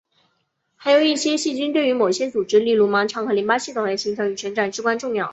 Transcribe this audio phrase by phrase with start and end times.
[0.77, 5.29] 还有一些细菌对于某些组织例如盲肠和淋巴系统的形成与成长至关重要。